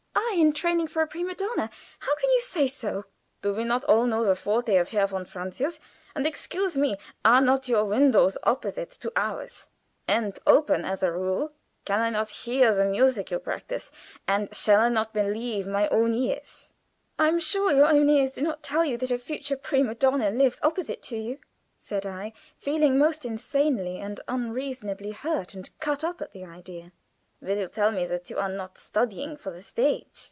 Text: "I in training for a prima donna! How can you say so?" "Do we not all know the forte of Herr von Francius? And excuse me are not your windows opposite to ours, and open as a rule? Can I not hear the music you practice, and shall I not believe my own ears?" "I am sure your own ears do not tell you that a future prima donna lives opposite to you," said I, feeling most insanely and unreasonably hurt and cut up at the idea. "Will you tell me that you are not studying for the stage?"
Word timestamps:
"I 0.33 0.35
in 0.35 0.53
training 0.53 0.87
for 0.87 1.01
a 1.01 1.07
prima 1.07 1.35
donna! 1.35 1.69
How 1.99 2.15
can 2.15 2.29
you 2.31 2.39
say 2.39 2.65
so?" 2.65 3.03
"Do 3.41 3.53
we 3.53 3.65
not 3.65 3.83
all 3.83 4.05
know 4.05 4.23
the 4.23 4.35
forte 4.35 4.77
of 4.77 4.89
Herr 4.89 5.05
von 5.05 5.25
Francius? 5.25 5.77
And 6.15 6.25
excuse 6.25 6.77
me 6.77 6.95
are 7.25 7.41
not 7.41 7.67
your 7.67 7.83
windows 7.83 8.37
opposite 8.43 8.91
to 8.91 9.11
ours, 9.17 9.67
and 10.07 10.39
open 10.47 10.85
as 10.85 11.03
a 11.03 11.11
rule? 11.11 11.51
Can 11.83 11.99
I 11.99 12.09
not 12.09 12.29
hear 12.29 12.73
the 12.73 12.85
music 12.85 13.29
you 13.29 13.39
practice, 13.39 13.91
and 14.25 14.53
shall 14.55 14.79
I 14.79 14.87
not 14.87 15.13
believe 15.13 15.67
my 15.67 15.89
own 15.89 16.13
ears?" 16.15 16.71
"I 17.19 17.27
am 17.27 17.39
sure 17.39 17.73
your 17.73 17.87
own 17.87 18.09
ears 18.09 18.31
do 18.31 18.41
not 18.41 18.63
tell 18.63 18.85
you 18.85 18.97
that 18.99 19.11
a 19.11 19.17
future 19.19 19.57
prima 19.57 19.95
donna 19.95 20.31
lives 20.31 20.61
opposite 20.63 21.03
to 21.03 21.17
you," 21.17 21.39
said 21.77 22.05
I, 22.05 22.31
feeling 22.57 22.97
most 22.97 23.25
insanely 23.25 23.99
and 23.99 24.21
unreasonably 24.29 25.11
hurt 25.11 25.53
and 25.53 25.69
cut 25.81 26.05
up 26.05 26.21
at 26.21 26.31
the 26.31 26.45
idea. 26.45 26.93
"Will 27.41 27.57
you 27.57 27.67
tell 27.67 27.91
me 27.91 28.05
that 28.05 28.29
you 28.29 28.37
are 28.37 28.49
not 28.49 28.77
studying 28.77 29.35
for 29.35 29.51
the 29.51 29.61
stage?" 29.63 30.19